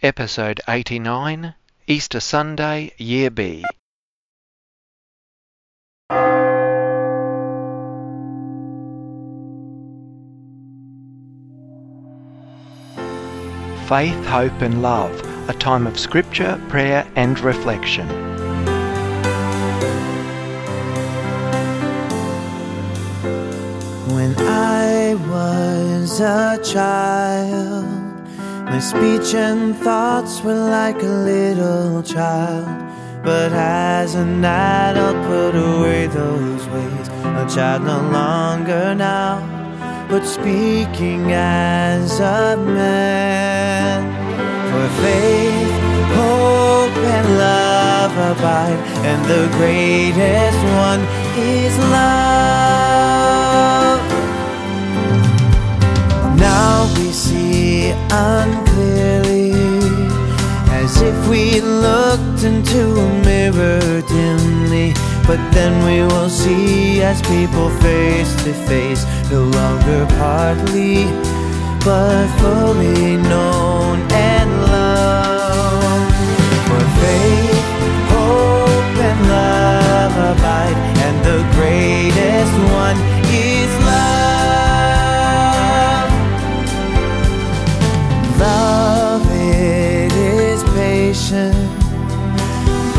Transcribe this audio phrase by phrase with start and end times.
[0.00, 1.54] Episode 89
[1.88, 3.64] Easter Sunday, Year B.
[13.88, 18.06] Faith, Hope and Love, a time of scripture, prayer and reflection.
[24.14, 27.97] When I was a child,
[28.70, 32.66] my speech and thoughts were like a little child.
[33.24, 37.08] But as an adult, put away those ways.
[37.42, 39.40] A child no longer now,
[40.10, 43.98] but speaking as a man.
[44.70, 45.74] For faith,
[46.20, 48.80] hope, and love abide,
[49.10, 51.00] and the greatest one
[51.36, 52.27] is love.
[61.58, 64.94] If looked into a mirror dimly.
[65.26, 71.04] But then we will see as people face to face, no longer partly,
[71.84, 76.14] but fully known and loved.
[76.66, 77.68] For faith,
[78.14, 82.98] hope, and love abide, and the greatest one
[83.30, 83.70] is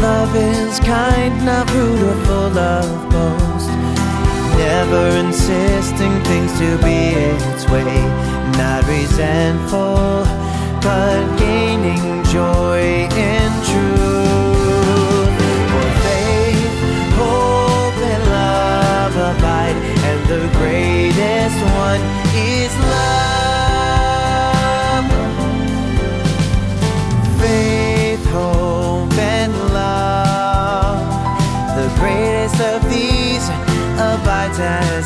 [0.02, 3.70] Love is kind, not rude or full of boast.
[4.58, 8.00] Never insisting things to be its way.
[8.56, 10.24] Not resentful,
[10.82, 11.29] but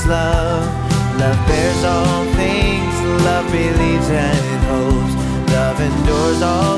[0.05, 0.65] love.
[1.19, 5.13] Love bears all things, love believes and hopes.
[5.53, 6.72] Love endures all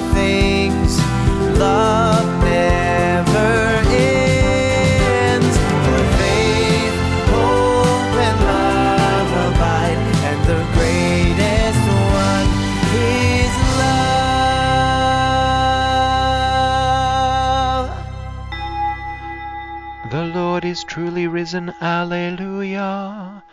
[20.11, 23.43] The Lord is truly risen, Alleluia.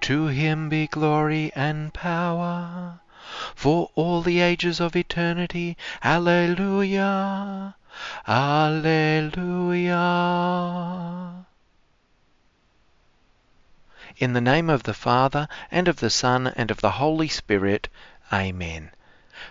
[0.00, 2.98] To him be glory and power
[3.54, 5.76] for all the ages of eternity.
[6.02, 7.76] Alleluia.
[8.26, 9.96] Alleluia.
[14.18, 17.88] In the name of the Father, and of the Son, and of the Holy Spirit.
[18.32, 18.90] Amen.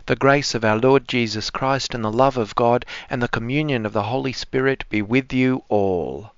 [0.08, 3.86] The grace of our Lord Jesus Christ, and the love of God, and the communion
[3.86, 6.34] of the Holy Spirit be with you all.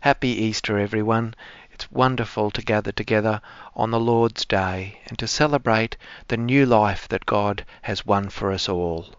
[0.00, 1.34] Happy Easter, everyone.
[1.72, 3.40] It's wonderful to gather together
[3.74, 5.96] on the Lord's Day and to celebrate
[6.28, 9.16] the new life that God has won for us all.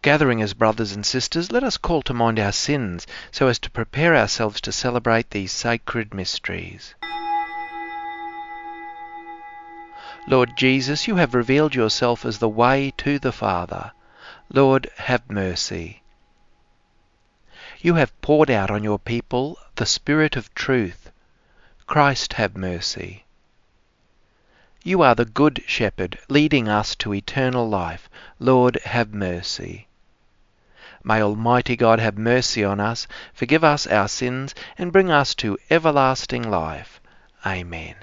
[0.00, 3.70] Gathering as brothers and sisters, let us call to mind our sins so as to
[3.70, 6.94] prepare ourselves to celebrate these sacred mysteries.
[10.26, 13.92] Lord Jesus, you have revealed yourself as the way to the Father.
[14.50, 16.00] Lord, have mercy.
[17.80, 21.12] You have poured out on your people the Spirit of truth.
[21.86, 23.24] Christ, have mercy.
[24.82, 28.10] You are the Good Shepherd, leading us to eternal life.
[28.40, 29.86] Lord, have mercy.
[31.04, 35.56] May Almighty God have mercy on us, forgive us our sins, and bring us to
[35.70, 37.00] everlasting life.
[37.46, 37.94] Amen.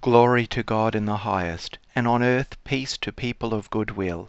[0.00, 4.28] Glory to God in the highest, and on earth peace to people of good will.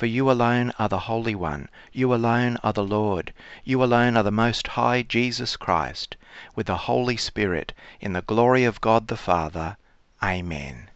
[0.00, 4.22] For you alone are the Holy One, you alone are the Lord, you alone are
[4.22, 6.16] the Most High Jesus Christ,
[6.54, 9.76] with the Holy Spirit, in the glory of God the Father.
[10.22, 10.88] Amen.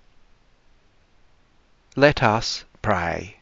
[1.94, 3.36] Let us pray.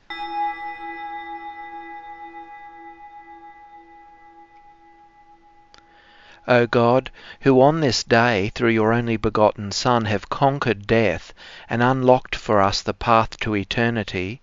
[6.49, 7.13] O God,
[7.43, 11.33] who on this day, through your only begotten Son, have conquered death
[11.71, 14.41] and unlocked for us the path to eternity,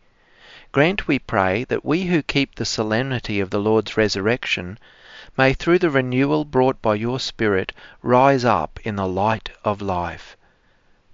[0.71, 4.77] Grant, we pray, that we who keep the solemnity of the Lord's resurrection
[5.35, 7.73] may, through the renewal brought by your Spirit,
[8.03, 10.37] rise up in the light of life.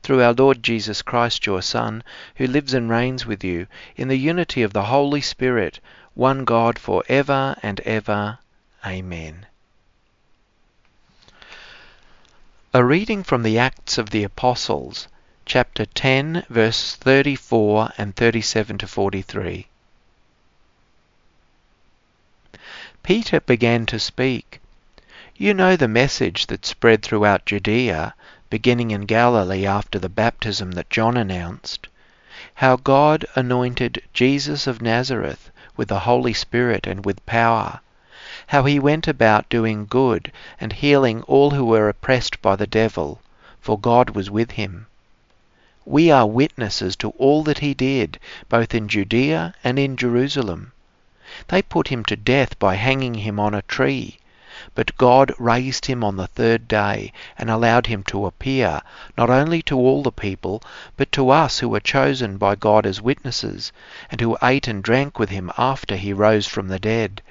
[0.03, 2.03] Through our Lord Jesus Christ, your Son,
[2.35, 5.79] who lives and reigns with you in the unity of the Holy Spirit,
[6.13, 8.39] one God for ever and ever.
[8.85, 9.45] Amen.
[12.73, 15.07] A reading from the Acts of the Apostles,
[15.45, 19.67] chapter 10, verse 34 and 37 to 43.
[23.03, 24.59] Peter began to speak.
[25.35, 28.15] You know the message that spread throughout Judea,
[28.49, 31.87] beginning in Galilee after the baptism that John announced.
[32.55, 37.81] How God anointed Jesus of Nazareth with the Holy Spirit and with power
[38.47, 43.21] how he went about doing good and healing all who were oppressed by the devil,
[43.59, 44.87] for God was with him.
[45.87, 48.17] We are witnesses to all that he did,
[48.49, 50.71] both in Judea and in Jerusalem.
[51.49, 54.17] They put him to death by hanging him on a tree,
[54.73, 58.81] but God raised him on the third day and allowed him to appear,
[59.15, 60.63] not only to all the people,
[60.97, 63.71] but to us who were chosen by God as witnesses,
[64.09, 67.21] and who ate and drank with him after he rose from the dead.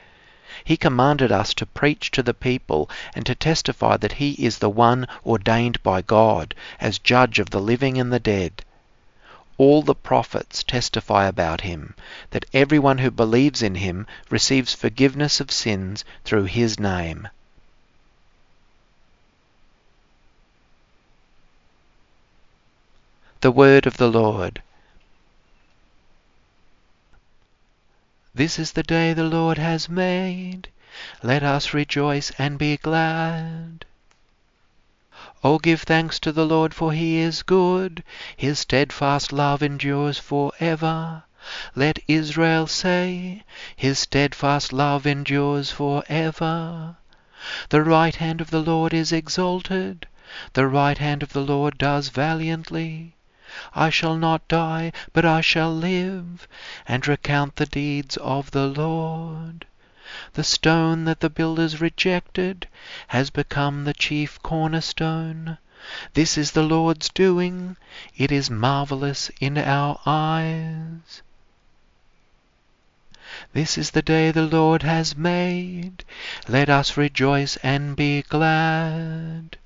[0.62, 4.70] He commanded us to preach to the people and to testify that he is the
[4.70, 8.62] one ordained by God as judge of the living and the dead.
[9.56, 11.94] All the prophets testify about him,
[12.30, 17.28] that everyone who believes in him receives forgiveness of sins through his name.
[23.40, 24.62] The Word of the Lord.
[28.36, 30.68] This is the day the Lord has made.
[31.22, 33.84] Let us rejoice and be glad.
[35.44, 38.02] Oh, give thanks to the Lord, for he is good.
[38.36, 41.22] His steadfast love endures for ever.
[41.76, 43.44] Let Israel say,
[43.76, 46.96] His steadfast love endures for ever.
[47.68, 50.08] The right hand of the Lord is exalted.
[50.54, 53.14] The right hand of the Lord does valiantly.
[53.76, 56.48] I shall not die, but I shall live,
[56.88, 59.64] and recount the deeds of the Lord.
[60.32, 62.66] The stone that the builders rejected
[63.06, 65.58] has become the chief cornerstone.
[66.14, 67.76] This is the Lord's doing.
[68.16, 71.22] It is marvelous in our eyes.
[73.52, 76.04] This is the day the Lord has made.
[76.48, 79.58] Let us rejoice and be glad.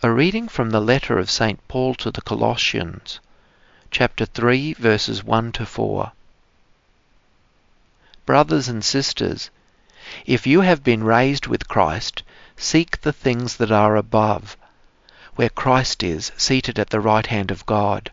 [0.00, 1.58] A reading from the letter of St.
[1.66, 3.18] Paul to the Colossians,
[3.90, 6.12] chapter 3, verses 1 to 4.
[8.24, 9.50] Brothers and sisters,
[10.24, 12.22] if you have been raised with Christ,
[12.56, 14.56] seek the things that are above,
[15.34, 18.12] where Christ is, seated at the right hand of God.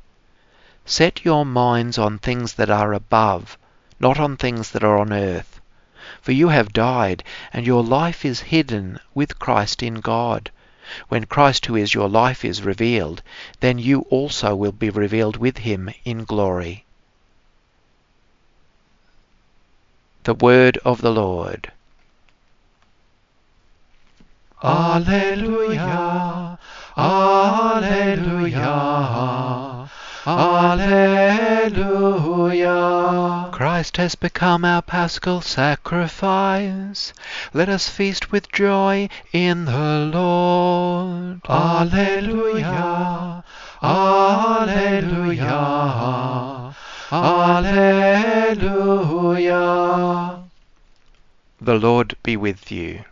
[0.85, 3.59] Set your minds on things that are above,
[3.99, 5.61] not on things that are on earth.
[6.19, 7.23] For you have died,
[7.53, 10.49] and your life is hidden with Christ in God.
[11.07, 13.21] When Christ, who is your life, is revealed,
[13.59, 16.85] then you also will be revealed with him in glory.
[20.23, 21.71] The Word of the Lord.
[24.63, 26.57] Alleluia,
[26.97, 28.69] Alleluia,
[30.25, 31.44] Alleluia.
[33.51, 37.11] Christ has become our paschal sacrifice.
[37.53, 41.41] Let us feast with joy in the Lord.
[41.49, 43.43] Alleluia,
[43.81, 45.55] Alleluia,
[47.11, 48.45] Alleluia.
[51.59, 53.05] The Lord be with you.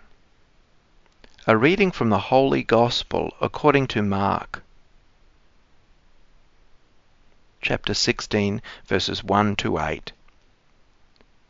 [1.45, 4.62] A reading from the Holy Gospel according to Mark,
[7.63, 10.11] chapter 16, verses 1 to 8.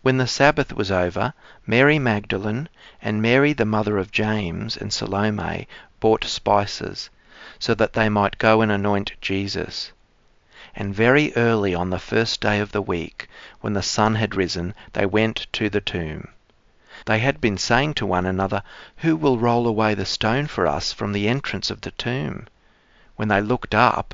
[0.04, 1.34] When the Sabbath was over,
[1.66, 2.70] Mary Magdalene
[3.02, 5.68] and Mary the mother of James and Salome
[6.00, 7.10] bought spices,
[7.58, 9.92] so that they might go and anoint Jesus.
[10.76, 13.28] And very early on the first day of the week,
[13.62, 16.28] when the sun had risen, they went to the tomb.
[17.08, 18.62] They had been saying to one another,
[18.98, 22.46] Who will roll away the stone for us from the entrance of the tomb?
[23.16, 24.14] When they looked up,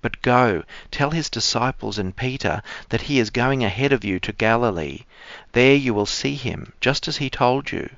[0.00, 0.62] But go,
[0.92, 5.04] tell his disciples and Peter that he is going ahead of you to Galilee.
[5.52, 7.90] There you will see him, just as he told you.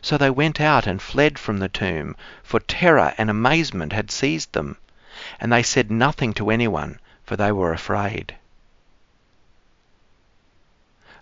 [0.00, 2.14] So they went out and fled from the tomb,
[2.44, 4.76] for terror and amazement had seized them.
[5.40, 8.36] And they said nothing to anyone, for they were afraid.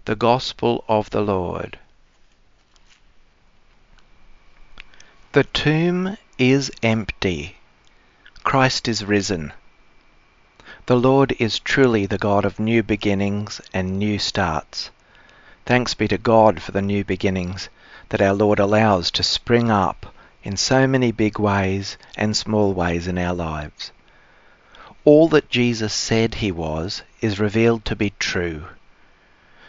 [0.04, 1.78] The Gospel of the Lord.
[5.32, 7.56] The tomb is empty.
[8.44, 9.52] Christ is risen.
[10.88, 14.88] The Lord is truly the God of new beginnings and new starts.
[15.66, 17.68] Thanks be to God for the new beginnings
[18.08, 20.06] that our Lord allows to spring up
[20.42, 23.92] in so many big ways and small ways in our lives.
[25.04, 28.68] All that Jesus said he was is revealed to be true.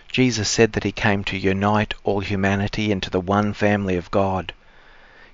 [0.10, 4.54] Jesus said that he came to unite all humanity into the one family of God.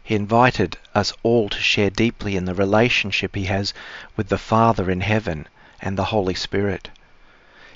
[0.01, 3.71] He invited us all to share deeply in the relationship he has
[4.17, 5.47] with the Father in heaven
[5.85, 6.89] and the Holy Spirit.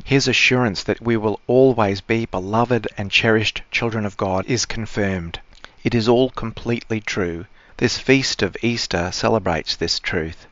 [0.04, 5.40] His assurance that we will always be beloved and cherished children of God is confirmed.
[5.84, 7.46] It is all completely true.
[7.78, 10.48] This feast of Easter celebrates this truth.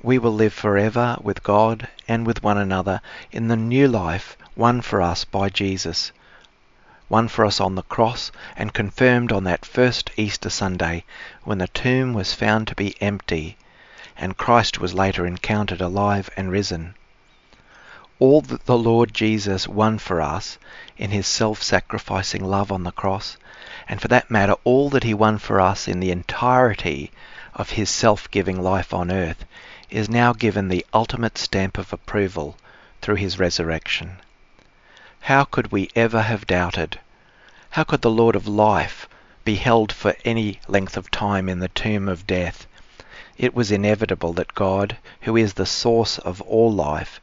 [0.00, 3.00] We will live forever with God and with one another
[3.32, 6.12] in the new life won for us by Jesus,
[7.08, 11.04] won for us on the cross and confirmed on that first Easter Sunday
[11.42, 13.56] when the tomb was found to be empty
[14.16, 16.94] and Christ was later encountered alive and risen.
[18.18, 20.58] All that the Lord Jesus won for us
[20.98, 23.36] in his self-sacrificing love on the cross,
[23.88, 27.10] and for that matter, all that he won for us in the entirety
[27.54, 29.44] of his self-giving life on earth,
[29.88, 32.56] is now given the ultimate stamp of approval
[33.00, 34.18] through his resurrection.
[35.22, 36.98] How could we ever have doubted?
[37.70, 39.08] How could the Lord of life
[39.44, 42.66] be held for any length of time in the tomb of death
[43.42, 47.22] it was inevitable that God, who is the source of all life,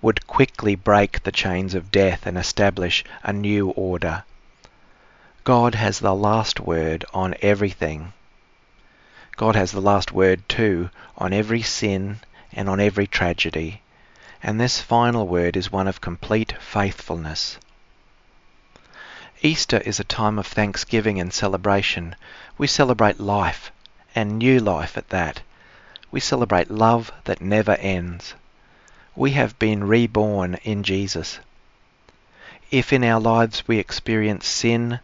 [0.00, 4.22] would quickly break the chains of death and establish a new order.
[5.42, 8.12] God has the last word on everything.
[9.36, 12.20] God has the last word too on every sin
[12.52, 13.82] and on every tragedy.
[14.44, 17.58] And this final word is one of complete faithfulness.
[19.42, 22.14] Easter is a time of thanksgiving and celebration.
[22.56, 23.72] We celebrate life,
[24.14, 25.42] and new life at that.
[26.16, 28.36] We celebrate love that never ends.
[29.14, 31.40] We have been reborn in Jesus.
[32.70, 35.00] If in our lives we experience sin,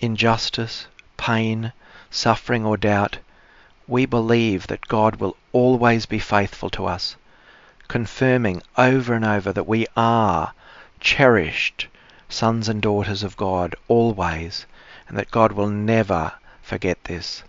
[0.00, 1.72] injustice, pain,
[2.10, 3.18] suffering, or doubt,
[3.86, 7.14] we believe that God will always be faithful to us,
[7.86, 10.54] confirming over and over that we are
[10.98, 11.86] cherished
[12.28, 14.66] sons and daughters of God always,
[15.06, 17.44] and that God will never forget this.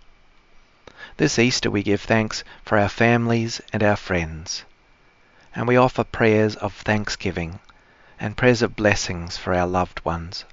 [1.19, 4.63] This Easter we give thanks for our families and our friends.
[5.53, 7.59] And we offer prayers of thanksgiving
[8.21, 10.45] and prayers of blessings for our loved ones.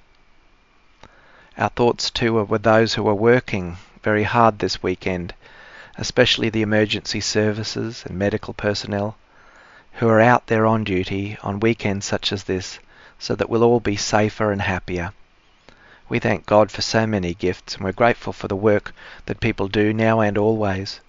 [1.56, 5.34] Our thoughts too are with those who are working very hard this weekend,
[5.96, 9.16] especially the emergency services and medical personnel
[10.00, 12.80] who are out there on duty on weekends such as this
[13.20, 15.12] so that we'll all be safer and happier.
[16.08, 18.94] We thank God for so many gifts and we're grateful for the work
[19.26, 21.00] that people do now and always.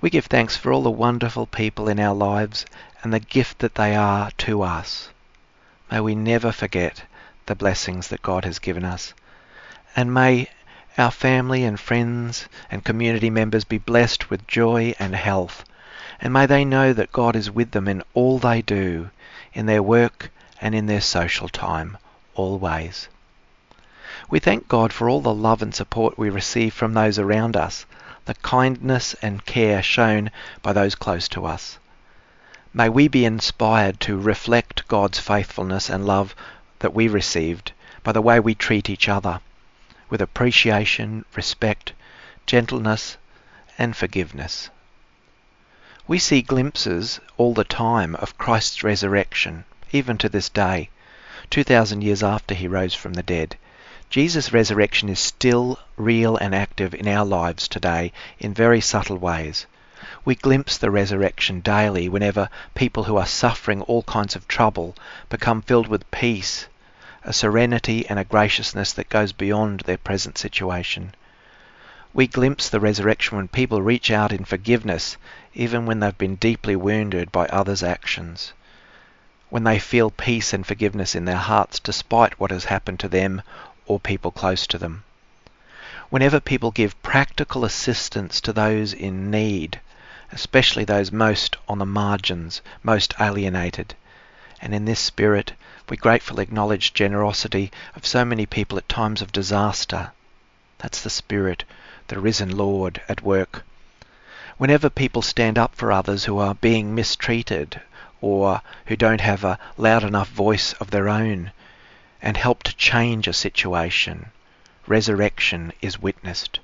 [0.00, 2.64] We give thanks for all the wonderful people in our lives
[3.02, 5.08] and the gift that they are to us.
[5.90, 7.02] May we never forget
[7.46, 9.14] the blessings that God has given us.
[9.96, 10.48] And may
[10.96, 15.64] our family and friends and community members be blessed with joy and health.
[16.20, 19.10] And may they know that God is with them in all they do,
[19.52, 21.98] in their work and in their social time,
[22.36, 23.08] always.
[24.28, 27.86] We thank God for all the love and support we receive from those around us,
[28.24, 31.78] the kindness and care shown by those close to us.
[32.74, 36.34] May we be inspired to reflect God's faithfulness and love
[36.80, 37.72] that we received
[38.02, 39.40] by the way we treat each other,
[40.10, 41.92] with appreciation, respect,
[42.44, 43.16] gentleness,
[43.78, 44.68] and forgiveness.
[46.08, 50.90] We see glimpses all the time of Christ's resurrection, even to this day,
[51.50, 53.56] 2,000 years after he rose from the dead.
[54.10, 59.66] Jesus' resurrection is still real and active in our lives today in very subtle ways.
[60.24, 64.94] We glimpse the resurrection daily whenever people who are suffering all kinds of trouble
[65.28, 66.68] become filled with peace,
[67.22, 71.14] a serenity and a graciousness that goes beyond their present situation.
[72.14, 75.18] We glimpse the resurrection when people reach out in forgiveness
[75.52, 78.54] even when they've been deeply wounded by others' actions.
[79.50, 83.42] When they feel peace and forgiveness in their hearts despite what has happened to them
[83.88, 85.02] or people close to them.
[86.10, 89.80] Whenever people give practical assistance to those in need,
[90.30, 93.94] especially those most on the margins, most alienated.
[94.60, 95.54] And in this spirit,
[95.88, 100.12] we gratefully acknowledge generosity of so many people at times of disaster.
[100.78, 101.64] That's the spirit,
[102.08, 103.64] the risen Lord at work.
[104.58, 107.80] Whenever people stand up for others who are being mistreated
[108.20, 111.52] or who don't have a loud enough voice of their own
[112.20, 114.32] and help to change a situation,
[114.86, 116.60] resurrection is witnessed.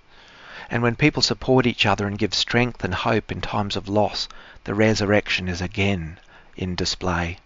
[0.70, 4.28] And when people support each other and give strength and hope in times of loss,
[4.64, 6.18] the resurrection is again
[6.56, 7.38] in display.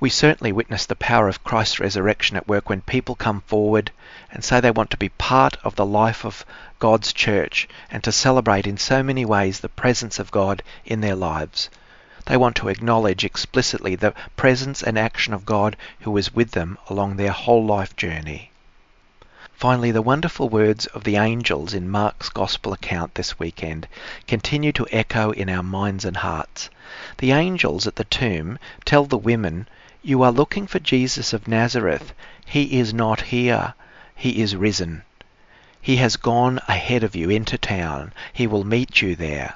[0.00, 3.92] We certainly witness the power of Christ's resurrection at work when people come forward
[4.30, 6.44] and say they want to be part of the life of
[6.80, 11.14] God's church and to celebrate in so many ways the presence of God in their
[11.14, 11.70] lives.
[12.26, 16.78] They want to acknowledge explicitly the presence and action of God who is with them
[16.88, 18.50] along their whole life journey.
[19.52, 23.86] Finally, the wonderful words of the angels in Mark's Gospel account this weekend
[24.26, 26.70] continue to echo in our minds and hearts.
[27.18, 29.68] The angels at the tomb tell the women
[30.02, 32.12] you are looking for Jesus of Nazareth.
[32.44, 33.74] He is not here.
[34.14, 35.02] He is risen.
[35.80, 38.12] He has gone ahead of you into town.
[38.32, 39.54] He will meet you there.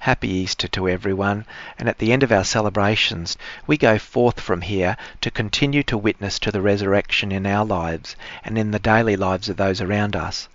[0.00, 1.44] Happy Easter to everyone,
[1.78, 3.36] and at the end of our celebrations,
[3.66, 8.14] we go forth from here to continue to witness to the resurrection in our lives
[8.44, 10.48] and in the daily lives of those around us.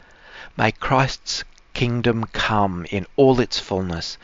[0.55, 4.17] May Christ's kingdom come in all its fullness,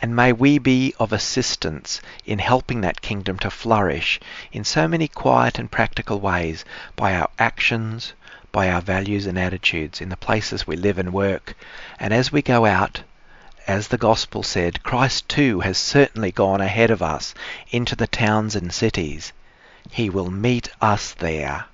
[0.00, 4.20] and may we be of assistance in helping that kingdom to flourish
[4.52, 6.64] in so many quiet and practical ways
[6.96, 8.14] by our actions,
[8.52, 11.56] by our values and attitudes in the places we live and work.
[11.98, 13.02] And as we go out,
[13.66, 17.34] as the Gospel said, Christ too has certainly gone ahead of us
[17.70, 19.32] into the towns and cities.
[19.90, 21.66] He will meet us there.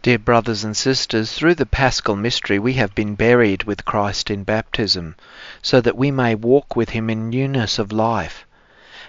[0.00, 4.44] Dear brothers and sisters, through the paschal mystery we have been buried with Christ in
[4.44, 5.16] baptism,
[5.60, 8.46] so that we may walk with him in newness of life.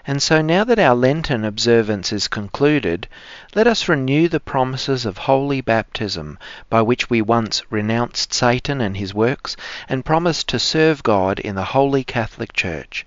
[0.08, 3.08] And so now that our Lenten observance is concluded,
[3.54, 8.96] let us renew the promises of holy baptism, by which we once renounced Satan and
[8.96, 9.56] his works,
[9.88, 13.06] and promised to serve God in the Holy Catholic Church.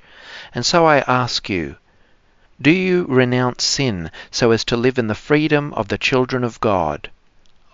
[0.54, 1.76] And so I ask you,
[2.60, 6.60] do you renounce sin so as to live in the freedom of the children of
[6.60, 7.10] God?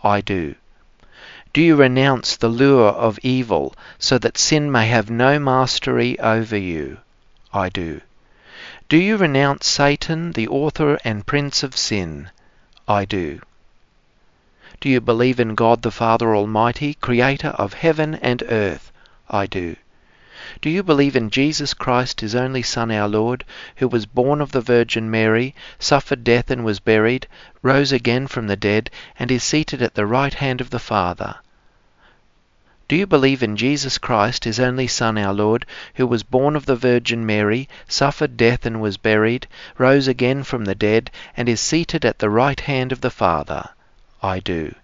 [0.03, 0.55] I do.
[1.53, 6.57] Do you renounce the lure of evil so that sin may have no mastery over
[6.57, 6.99] you?
[7.53, 8.01] I do.
[8.88, 12.31] Do you renounce Satan, the author and prince of sin?
[12.88, 13.42] I do.
[14.81, 18.90] Do you believe in God the Father Almighty, creator of heaven and earth?
[19.29, 19.77] I do.
[20.62, 23.44] Do you believe in Jesus Christ, his only Son, our Lord,
[23.77, 27.27] who was born of the Virgin Mary, suffered death and was buried,
[27.61, 31.37] rose again from the dead, and is seated at the right hand of the Father?
[32.88, 36.64] Do you believe in Jesus Christ, his only Son, our Lord, who was born of
[36.64, 39.46] the Virgin Mary, suffered death and was buried,
[39.77, 43.68] rose again from the dead, and is seated at the right hand of the Father?
[44.22, 44.74] I do.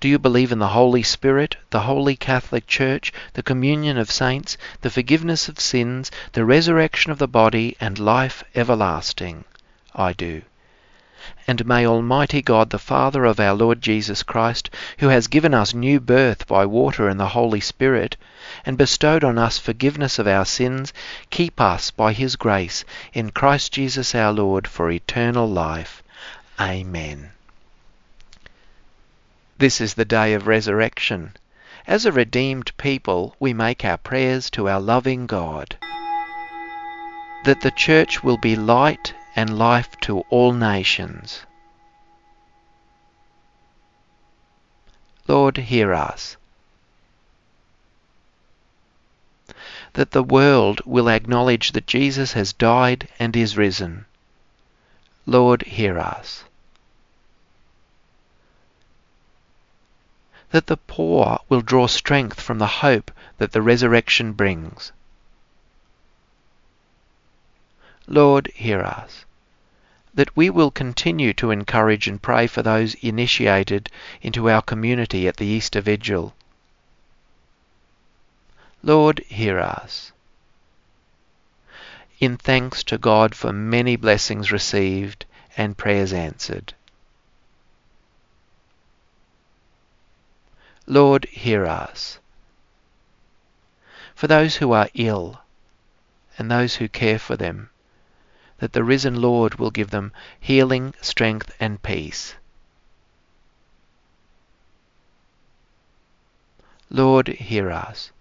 [0.00, 4.58] Do you believe in the Holy Spirit, the Holy Catholic Church, the communion of saints,
[4.80, 9.44] the forgiveness of sins, the resurrection of the body, and life everlasting?
[9.94, 10.42] I do.
[11.46, 15.74] And may Almighty God, the Father of our Lord Jesus Christ, who has given us
[15.74, 18.16] new birth by water and the Holy Spirit,
[18.64, 20.92] and bestowed on us forgiveness of our sins,
[21.30, 26.02] keep us by his grace in Christ Jesus our Lord for eternal life.
[26.60, 27.30] Amen.
[29.58, 31.32] This is the day of resurrection.
[31.86, 35.76] As a redeemed people, we make our prayers to our loving God.
[37.44, 41.40] That the church will be light and life to all nations.
[45.26, 46.36] Lord, hear us.
[49.94, 54.06] That the world will acknowledge that Jesus has died and is risen.
[55.26, 56.44] Lord, hear us.
[60.54, 64.92] that the poor will draw strength from the hope that the resurrection brings.
[68.06, 69.24] Lord, hear us.
[70.12, 73.90] That we will continue to encourage and pray for those initiated
[74.20, 76.34] into our community at the Easter Vigil.
[78.82, 80.12] Lord, hear us.
[82.20, 85.24] In thanks to God for many blessings received
[85.56, 86.74] and prayers answered.
[90.86, 92.18] Lord, hear us.
[94.14, 95.40] For those who are ill
[96.36, 97.70] and those who care for them,
[98.58, 102.34] that the risen Lord will give them healing, strength, and peace.
[106.90, 108.12] Lord, hear us.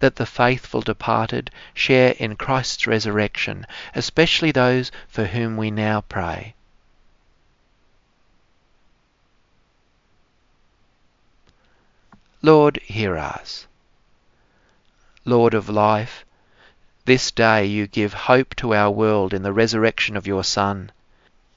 [0.00, 6.54] That the faithful departed share in Christ's resurrection, especially those for whom we now pray.
[12.40, 13.66] Lord, hear us.
[15.24, 16.24] Lord of life,
[17.08, 20.92] this day you give hope to our world in the resurrection of your Son.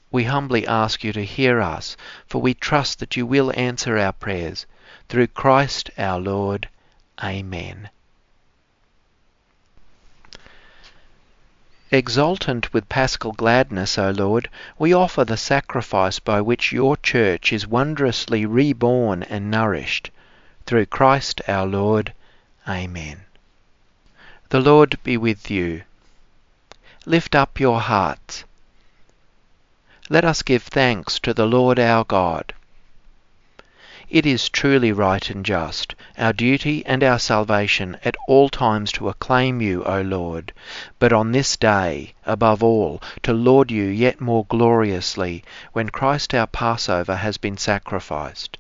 [0.10, 4.14] We humbly ask you to hear us, for we trust that you will answer our
[4.14, 4.66] prayers.
[5.10, 6.70] Through Christ our Lord.
[7.22, 7.90] Amen.
[11.92, 17.68] Exultant with paschal gladness, O Lord, we offer the sacrifice by which your church is
[17.68, 20.12] wondrously reborn and nourished
[20.66, 22.14] through Christ our Lord.
[22.66, 23.26] Amen.
[24.52, 25.84] The Lord be with you.
[27.06, 28.44] Lift up your hearts.
[30.10, 32.54] Let us give thanks to the Lord our God.
[34.10, 39.08] It is truly right and just, our duty and our salvation at all times to
[39.08, 40.52] acclaim you, O Lord,
[41.00, 46.48] but on this day, above all, to laud you yet more gloriously, when Christ our
[46.48, 48.58] Passover has been sacrificed.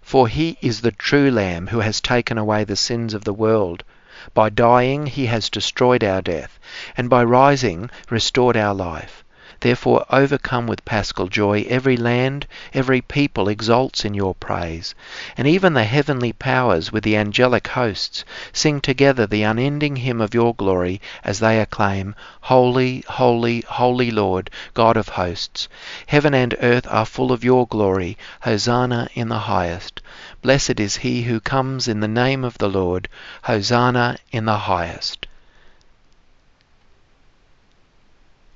[0.00, 3.84] For he is the true Lamb who has taken away the sins of the world.
[4.34, 6.58] By dying he has destroyed our death,
[6.96, 9.24] and by rising restored our life.
[9.60, 14.94] Therefore, overcome with paschal joy, every land, every people exults in your praise,
[15.36, 20.34] and even the heavenly powers with the angelic hosts sing together the unending hymn of
[20.34, 25.68] your glory as they acclaim, Holy, holy, holy Lord, God of hosts.
[26.06, 28.18] Heaven and earth are full of your glory.
[28.40, 30.02] Hosanna in the highest.
[30.42, 33.08] Blessed is he who comes in the name of the Lord.
[33.42, 35.25] Hosanna in the highest.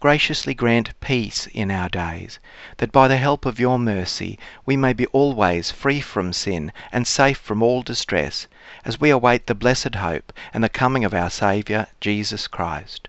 [0.00, 2.38] graciously grant peace in our days,
[2.78, 7.06] that by the help of your mercy we may be always free from sin and
[7.06, 8.46] safe from all distress,
[8.84, 13.08] as we await the blessed hope and the coming of our Saviour, Jesus Christ.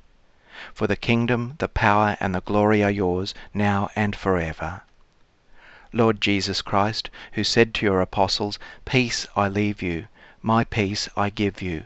[0.73, 4.81] For the kingdom, the power, and the glory are yours, now and for forever.
[5.93, 10.07] Lord Jesus Christ, who said to your apostles, Peace I leave you,
[10.41, 11.85] my peace I give you.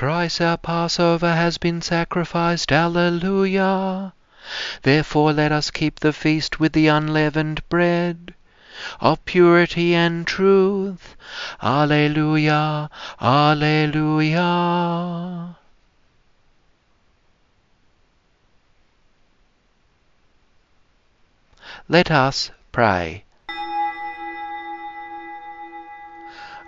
[0.00, 2.72] Christ our Passover has been sacrificed.
[2.72, 4.14] Alleluia.
[4.80, 8.32] Therefore let us keep the feast with the unleavened bread
[8.98, 11.16] of purity and truth.
[11.62, 12.88] Alleluia.
[13.20, 14.38] Alleluia.
[21.90, 23.24] Let us pray.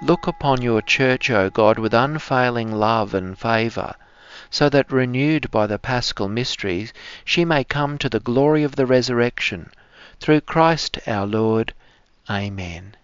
[0.04, 3.94] Look upon your church, O God, with unfailing love and favour,
[4.50, 6.92] so that renewed by the paschal mysteries
[7.24, 9.70] she may come to the glory of the resurrection.
[10.18, 11.72] Through Christ our Lord.
[12.28, 12.96] Amen.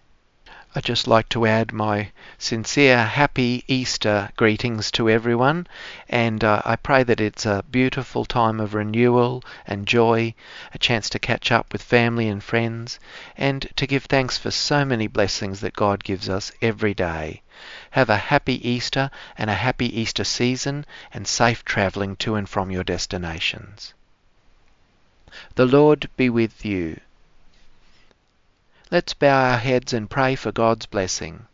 [0.75, 5.65] I'd just like to add my sincere happy Easter greetings to everyone,
[6.07, 10.35] and uh, I pray that it's a beautiful time of renewal and joy,
[10.71, 12.99] a chance to catch up with family and friends,
[13.35, 17.41] and to give thanks for so many blessings that God gives us every day.
[17.89, 22.69] Have a happy Easter and a happy Easter season, and safe travelling to and from
[22.69, 23.95] your destinations.
[25.55, 26.99] The Lord be with you.
[28.91, 31.45] Let's bow our heads and pray for God's blessing.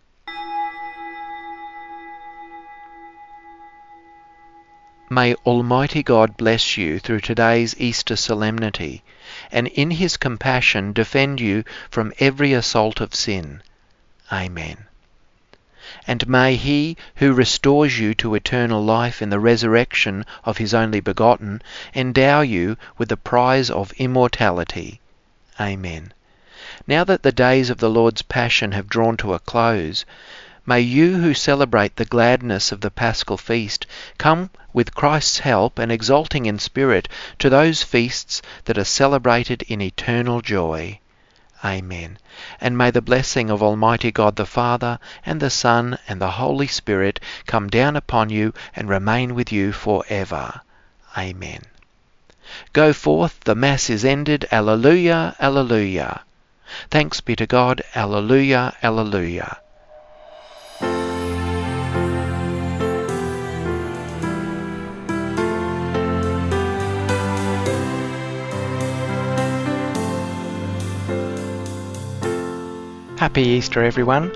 [5.09, 9.03] May Almighty God bless you through today's Easter solemnity,
[9.51, 13.61] and in His compassion defend you from every assault of sin.
[14.31, 14.85] Amen.
[16.07, 21.01] And may He who restores you to eternal life in the resurrection of His only
[21.01, 21.61] begotten
[21.93, 25.01] endow you with the prize of immortality.
[25.59, 26.13] Amen.
[26.87, 30.05] Now that the days of the Lord's Passion have drawn to a close,
[30.67, 33.85] May you who celebrate the gladness of the Paschal feast
[34.17, 39.79] come with Christ's help and exulting in spirit to those feasts that are celebrated in
[39.79, 40.99] eternal joy.
[41.63, 42.17] Amen.
[42.59, 46.67] And may the blessing of Almighty God the Father, and the Son, and the Holy
[46.67, 50.61] Spirit come down upon you and remain with you for ever.
[51.15, 51.61] Amen.
[52.73, 54.47] Go forth, the Mass is ended.
[54.51, 56.21] Alleluia, Alleluia.
[56.89, 57.81] Thanks be to God.
[57.95, 59.59] Alleluia, Alleluia.
[73.17, 74.31] Happy Easter, everyone.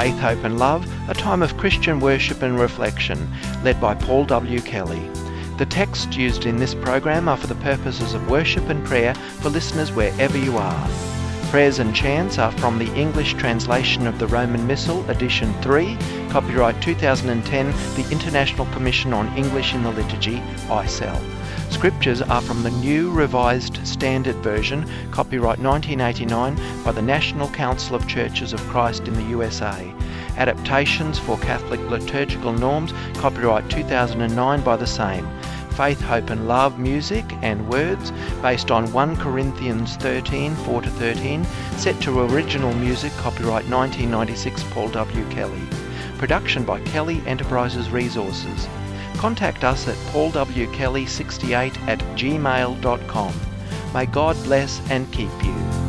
[0.00, 3.30] Faith, Hope and Love, a time of Christian worship and reflection,
[3.62, 4.58] led by Paul W.
[4.62, 5.06] Kelly.
[5.58, 9.50] The texts used in this program are for the purposes of worship and prayer for
[9.50, 10.88] listeners wherever you are.
[11.50, 15.98] Prayers and chants are from the English translation of the Roman Missal, edition 3,
[16.30, 17.66] copyright 2010,
[18.02, 20.38] the International Commission on English in the Liturgy,
[20.70, 21.20] ICEL.
[21.70, 28.06] Scriptures are from the New Revised Standard Version, copyright 1989 by the National Council of
[28.06, 29.90] Churches of Christ in the USA.
[30.36, 35.26] Adaptations for Catholic liturgical norms, copyright 2009 by the same.
[35.70, 41.44] Faith, Hope and Love music and words based on 1 Corinthians 13 4 to 13,
[41.78, 45.28] set to original music, copyright 1996 Paul W.
[45.30, 45.62] Kelly.
[46.18, 48.68] Production by Kelly Enterprises Resources.
[49.20, 53.34] Contact us at paulwkelly68 at gmail.com.
[53.92, 55.79] May God bless and keep you.